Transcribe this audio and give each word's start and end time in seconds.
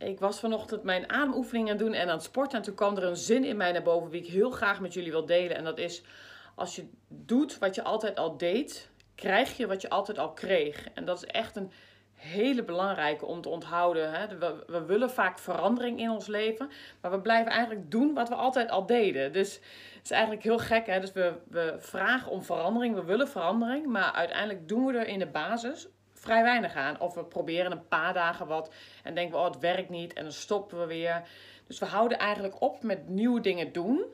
ik 0.00 0.20
was 0.20 0.40
vanochtend 0.40 0.82
mijn 0.82 1.10
ademoefening 1.10 1.70
aan 1.70 1.76
het 1.76 1.84
doen 1.84 1.94
en 1.94 2.08
aan 2.08 2.14
het 2.14 2.22
sporten. 2.22 2.58
En 2.58 2.64
toen 2.64 2.74
kwam 2.74 2.96
er 2.96 3.04
een 3.04 3.16
zin 3.16 3.44
in 3.44 3.56
mij 3.56 3.72
naar 3.72 3.82
boven 3.82 4.10
die 4.10 4.22
ik 4.22 4.30
heel 4.30 4.50
graag 4.50 4.80
met 4.80 4.94
jullie 4.94 5.10
wil 5.10 5.26
delen. 5.26 5.56
En 5.56 5.64
dat 5.64 5.78
is, 5.78 6.02
als 6.54 6.76
je 6.76 6.88
doet 7.08 7.58
wat 7.58 7.74
je 7.74 7.82
altijd 7.82 8.18
al 8.18 8.36
deed, 8.36 8.90
krijg 9.14 9.56
je 9.56 9.66
wat 9.66 9.80
je 9.80 9.90
altijd 9.90 10.18
al 10.18 10.32
kreeg. 10.32 10.88
En 10.94 11.04
dat 11.04 11.16
is 11.16 11.24
echt 11.24 11.56
een 11.56 11.72
hele 12.14 12.64
belangrijke 12.64 13.26
om 13.26 13.40
te 13.40 13.48
onthouden. 13.48 14.12
Hè? 14.12 14.38
We, 14.38 14.64
we, 14.66 14.84
willen 14.84 15.10
vaak 15.10 15.38
verandering 15.38 16.00
in 16.00 16.10
ons 16.10 16.26
leven, 16.26 16.70
maar 17.00 17.10
we 17.10 17.20
blijven 17.20 17.52
eigenlijk 17.52 17.90
doen 17.90 18.14
wat 18.14 18.28
we 18.28 18.34
altijd 18.34 18.70
al 18.70 18.86
deden. 18.86 19.32
Dus 19.32 19.54
het 19.94 20.04
is 20.04 20.10
eigenlijk 20.10 20.42
heel 20.42 20.58
gek. 20.58 20.86
Hè? 20.86 21.00
Dus 21.00 21.12
we, 21.12 21.32
we 21.48 21.76
vragen 21.78 22.30
om 22.30 22.44
verandering, 22.44 22.94
we 22.94 23.04
willen 23.04 23.28
verandering, 23.28 23.86
maar 23.86 24.12
uiteindelijk 24.12 24.68
doen 24.68 24.86
we 24.86 24.98
er 24.98 25.06
in 25.06 25.18
de 25.18 25.26
basis 25.26 25.88
vrij 26.20 26.42
weinig 26.42 26.74
aan. 26.74 27.00
Of 27.00 27.14
we 27.14 27.24
proberen 27.24 27.72
een 27.72 27.88
paar 27.88 28.14
dagen 28.14 28.46
wat 28.46 28.72
en 29.02 29.14
denken 29.14 29.32
we, 29.32 29.38
oh 29.38 29.50
het 29.50 29.58
werkt 29.58 29.90
niet 29.90 30.12
en 30.12 30.22
dan 30.22 30.32
stoppen 30.32 30.78
we 30.78 30.86
weer. 30.86 31.22
Dus 31.66 31.78
we 31.78 31.86
houden 31.86 32.18
eigenlijk 32.18 32.60
op 32.60 32.82
met 32.82 33.08
nieuwe 33.08 33.40
dingen 33.40 33.72
doen. 33.72 34.04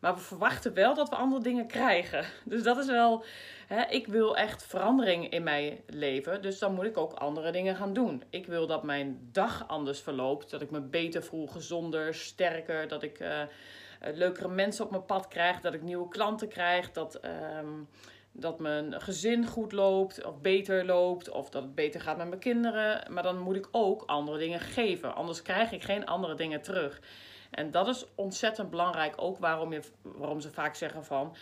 Maar 0.00 0.14
we 0.14 0.20
verwachten 0.20 0.74
wel 0.74 0.94
dat 0.94 1.08
we 1.08 1.16
andere 1.16 1.42
dingen 1.42 1.66
krijgen. 1.66 2.24
Dus 2.44 2.62
dat 2.62 2.76
is 2.76 2.86
wel. 2.86 3.24
Hè, 3.66 3.84
ik 3.84 4.06
wil 4.06 4.36
echt 4.36 4.66
verandering 4.66 5.30
in 5.30 5.42
mijn 5.42 5.80
leven. 5.86 6.42
Dus 6.42 6.58
dan 6.58 6.74
moet 6.74 6.84
ik 6.84 6.96
ook 6.96 7.12
andere 7.12 7.52
dingen 7.52 7.76
gaan 7.76 7.92
doen. 7.92 8.22
Ik 8.30 8.46
wil 8.46 8.66
dat 8.66 8.82
mijn 8.82 9.28
dag 9.32 9.68
anders 9.68 10.00
verloopt. 10.00 10.50
Dat 10.50 10.62
ik 10.62 10.70
me 10.70 10.80
beter 10.80 11.22
voel, 11.22 11.46
gezonder, 11.46 12.14
sterker. 12.14 12.88
Dat 12.88 13.02
ik 13.02 13.20
uh, 13.20 13.42
leukere 14.00 14.48
mensen 14.48 14.84
op 14.84 14.90
mijn 14.90 15.04
pad 15.04 15.28
krijg. 15.28 15.60
Dat 15.60 15.74
ik 15.74 15.82
nieuwe 15.82 16.08
klanten 16.08 16.48
krijg. 16.48 16.92
Dat. 16.92 17.20
Uh, 17.24 17.30
dat 18.38 18.58
mijn 18.58 19.00
gezin 19.00 19.46
goed 19.46 19.72
loopt 19.72 20.24
of 20.24 20.40
beter 20.40 20.84
loopt 20.84 21.30
of 21.30 21.50
dat 21.50 21.62
het 21.62 21.74
beter 21.74 22.00
gaat 22.00 22.16
met 22.16 22.28
mijn 22.28 22.40
kinderen. 22.40 23.12
Maar 23.12 23.22
dan 23.22 23.38
moet 23.38 23.56
ik 23.56 23.68
ook 23.70 24.02
andere 24.06 24.38
dingen 24.38 24.60
geven. 24.60 25.14
Anders 25.14 25.42
krijg 25.42 25.72
ik 25.72 25.82
geen 25.82 26.06
andere 26.06 26.34
dingen 26.34 26.62
terug. 26.62 27.00
En 27.50 27.70
dat 27.70 27.88
is 27.88 28.04
ontzettend 28.14 28.70
belangrijk. 28.70 29.14
Ook 29.16 29.38
waarom, 29.38 29.72
je, 29.72 29.80
waarom 30.02 30.40
ze 30.40 30.50
vaak 30.50 30.74
zeggen 30.74 31.04
van. 31.04 31.36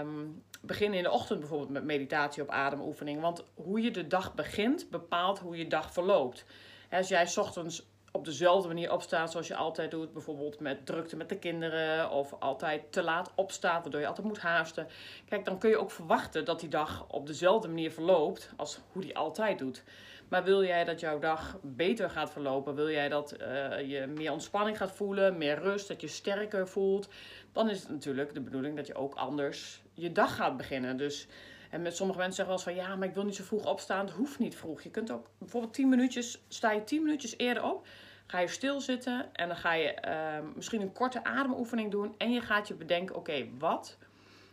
Um, 0.00 0.42
begin 0.60 0.94
in 0.94 1.02
de 1.02 1.10
ochtend 1.10 1.38
bijvoorbeeld 1.38 1.70
met 1.70 1.84
meditatie 1.84 2.42
op 2.42 2.48
ademoefening. 2.48 3.20
Want 3.20 3.44
hoe 3.54 3.80
je 3.82 3.90
de 3.90 4.06
dag 4.06 4.34
begint 4.34 4.90
bepaalt 4.90 5.38
hoe 5.38 5.56
je 5.56 5.66
dag 5.66 5.92
verloopt. 5.92 6.44
Als 6.90 7.08
jij 7.08 7.28
ochtends 7.36 7.86
op 8.16 8.24
dezelfde 8.24 8.68
manier 8.68 8.92
opstaat 8.92 9.30
zoals 9.30 9.46
je 9.46 9.56
altijd 9.56 9.90
doet. 9.90 10.12
Bijvoorbeeld 10.12 10.60
met 10.60 10.86
drukte 10.86 11.16
met 11.16 11.28
de 11.28 11.38
kinderen 11.38 12.10
of 12.10 12.34
altijd 12.38 12.92
te 12.92 13.02
laat 13.02 13.32
opstaat, 13.34 13.82
waardoor 13.82 14.00
je 14.00 14.06
altijd 14.06 14.26
moet 14.26 14.38
haasten. 14.38 14.86
Kijk, 15.28 15.44
dan 15.44 15.58
kun 15.58 15.70
je 15.70 15.78
ook 15.78 15.90
verwachten 15.90 16.44
dat 16.44 16.60
die 16.60 16.68
dag 16.68 17.06
op 17.08 17.26
dezelfde 17.26 17.68
manier 17.68 17.90
verloopt 17.90 18.50
als 18.56 18.80
hoe 18.92 19.02
die 19.02 19.16
altijd 19.16 19.58
doet. 19.58 19.84
Maar 20.28 20.44
wil 20.44 20.64
jij 20.64 20.84
dat 20.84 21.00
jouw 21.00 21.18
dag 21.18 21.58
beter 21.62 22.10
gaat 22.10 22.30
verlopen, 22.30 22.74
wil 22.74 22.90
jij 22.90 23.08
dat 23.08 23.36
uh, 23.40 23.90
je 23.90 24.06
meer 24.06 24.32
ontspanning 24.32 24.76
gaat 24.76 24.92
voelen, 24.92 25.38
meer 25.38 25.58
rust, 25.58 25.88
dat 25.88 26.00
je 26.00 26.08
sterker 26.08 26.68
voelt, 26.68 27.08
dan 27.52 27.70
is 27.70 27.80
het 27.80 27.88
natuurlijk 27.88 28.34
de 28.34 28.40
bedoeling 28.40 28.76
dat 28.76 28.86
je 28.86 28.94
ook 28.94 29.14
anders 29.14 29.82
je 29.92 30.12
dag 30.12 30.36
gaat 30.36 30.56
beginnen. 30.56 30.96
Dus 30.96 31.26
en 31.74 31.82
met 31.82 31.96
sommige 31.96 32.18
mensen 32.18 32.36
zeggen 32.36 32.56
wel 32.56 32.74
eens 32.74 32.84
van 32.84 32.88
ja, 32.88 32.96
maar 32.96 33.08
ik 33.08 33.14
wil 33.14 33.24
niet 33.24 33.34
zo 33.34 33.44
vroeg 33.44 33.66
opstaan. 33.66 34.06
Het 34.06 34.14
hoeft 34.14 34.38
niet 34.38 34.56
vroeg. 34.56 34.82
Je 34.82 34.90
kunt 34.90 35.10
ook 35.10 35.26
bijvoorbeeld 35.38 35.74
10 35.74 35.88
minuutjes, 35.88 36.44
sta 36.48 36.72
je 36.72 36.84
10 36.84 37.02
minuutjes 37.02 37.38
eerder 37.38 37.64
op. 37.64 37.86
Ga 38.26 38.38
je 38.38 38.48
stilzitten 38.48 39.34
en 39.34 39.48
dan 39.48 39.56
ga 39.56 39.72
je 39.72 39.96
uh, 40.04 40.48
misschien 40.54 40.80
een 40.80 40.92
korte 40.92 41.24
ademoefening 41.24 41.90
doen. 41.90 42.14
En 42.18 42.32
je 42.32 42.40
gaat 42.40 42.68
je 42.68 42.74
bedenken, 42.74 43.16
oké, 43.16 43.48
wat 43.58 43.98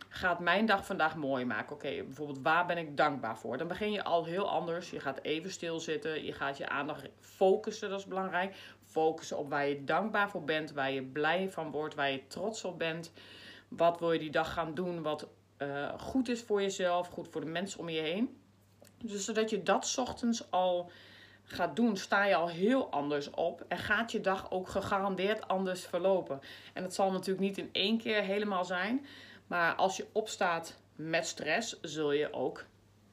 gaat 0.08 0.38
mijn 0.38 0.66
dag 0.66 0.86
vandaag 0.86 1.16
mooi 1.16 1.44
maken? 1.44 1.74
Oké, 1.74 2.02
bijvoorbeeld 2.02 2.42
waar 2.42 2.66
ben 2.66 2.78
ik 2.78 2.96
dankbaar 2.96 3.38
voor? 3.38 3.58
Dan 3.58 3.68
begin 3.68 3.92
je 3.92 4.04
al 4.04 4.24
heel 4.24 4.50
anders. 4.50 4.90
Je 4.90 5.00
gaat 5.00 5.22
even 5.22 5.50
stilzitten. 5.50 6.24
Je 6.24 6.32
gaat 6.32 6.56
je 6.56 6.68
aandacht 6.68 7.08
focussen, 7.20 7.90
dat 7.90 7.98
is 7.98 8.06
belangrijk. 8.06 8.56
Focussen 8.84 9.38
op 9.38 9.50
waar 9.50 9.66
je 9.66 9.84
dankbaar 9.84 10.30
voor 10.30 10.44
bent, 10.44 10.72
waar 10.72 10.92
je 10.92 11.02
blij 11.02 11.50
van 11.50 11.70
wordt, 11.70 11.94
waar 11.94 12.10
je 12.10 12.26
trots 12.26 12.64
op 12.64 12.78
bent. 12.78 13.12
Wat 13.68 13.98
wil 13.98 14.12
je 14.12 14.18
die 14.18 14.30
dag 14.30 14.52
gaan 14.52 14.74
doen 14.74 15.02
wat 15.02 15.28
uh, 15.66 15.98
goed 15.98 16.28
is 16.28 16.42
voor 16.42 16.62
jezelf, 16.62 17.08
goed 17.08 17.28
voor 17.28 17.40
de 17.40 17.46
mensen 17.50 17.80
om 17.80 17.88
je 17.88 18.00
heen. 18.00 18.36
Dus 19.02 19.24
zodat 19.24 19.50
je 19.50 19.62
dat 19.62 19.94
ochtends 19.98 20.50
al 20.50 20.90
gaat 21.44 21.76
doen, 21.76 21.96
sta 21.96 22.24
je 22.24 22.34
al 22.34 22.48
heel 22.48 22.90
anders 22.90 23.30
op 23.30 23.64
en 23.68 23.78
gaat 23.78 24.12
je 24.12 24.20
dag 24.20 24.50
ook 24.50 24.68
gegarandeerd 24.68 25.48
anders 25.48 25.84
verlopen. 25.84 26.40
En 26.72 26.82
dat 26.82 26.94
zal 26.94 27.12
natuurlijk 27.12 27.46
niet 27.46 27.58
in 27.58 27.68
één 27.72 27.98
keer 27.98 28.22
helemaal 28.22 28.64
zijn, 28.64 29.06
maar 29.46 29.74
als 29.74 29.96
je 29.96 30.06
opstaat 30.12 30.78
met 30.96 31.26
stress, 31.26 31.80
zul 31.80 32.12
je 32.12 32.32
ook 32.32 32.64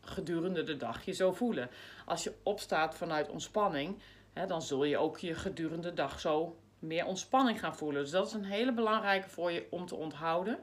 gedurende 0.02 0.64
de 0.64 0.78
dag 0.78 1.06
je 1.06 1.12
zo 1.12 1.32
voelen. 1.32 1.70
Als 2.06 2.24
je 2.24 2.34
opstaat 2.44 2.96
vanuit 2.96 3.30
ontspanning, 3.30 4.00
hè, 4.34 4.46
dan 4.46 4.62
zul 4.62 4.84
je 4.84 4.98
ook 4.98 5.18
je 5.18 5.36
gedurende 5.36 5.90
de 5.90 5.94
dag 5.94 6.20
zo 6.20 6.58
meer 6.80 7.06
ontspanning 7.06 7.60
gaan 7.60 7.76
voelen. 7.76 8.02
Dus 8.02 8.12
dat 8.12 8.28
is 8.28 8.34
een 8.34 8.46
hele 8.46 8.74
belangrijke 8.74 9.30
voor 9.30 9.52
je 9.52 9.68
om 9.70 9.86
te 9.86 9.96
onthouden 9.96 10.60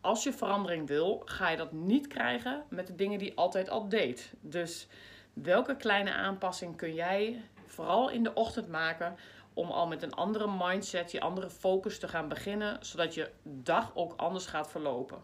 als 0.00 0.22
je 0.22 0.32
verandering 0.32 0.86
wil, 0.86 1.22
ga 1.24 1.48
je 1.48 1.56
dat 1.56 1.72
niet 1.72 2.06
krijgen 2.06 2.64
met 2.68 2.86
de 2.86 2.94
dingen 2.94 3.18
die 3.18 3.28
je 3.28 3.36
altijd 3.36 3.70
al 3.70 3.88
deed. 3.88 4.32
Dus 4.40 4.86
welke 5.32 5.76
kleine 5.76 6.12
aanpassing 6.12 6.76
kun 6.76 6.94
jij 6.94 7.42
vooral 7.66 8.10
in 8.10 8.22
de 8.22 8.34
ochtend 8.34 8.68
maken 8.68 9.16
om 9.54 9.70
al 9.70 9.86
met 9.86 10.02
een 10.02 10.14
andere 10.14 10.48
mindset, 10.58 11.10
je 11.12 11.20
andere 11.20 11.50
focus 11.50 11.98
te 11.98 12.08
gaan 12.08 12.28
beginnen, 12.28 12.78
zodat 12.80 13.14
je 13.14 13.30
dag 13.42 13.90
ook 13.94 14.14
anders 14.16 14.46
gaat 14.46 14.70
verlopen? 14.70 15.22